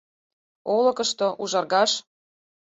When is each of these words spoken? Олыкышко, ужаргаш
Олыкышко, 0.75 1.27
ужаргаш 1.43 1.91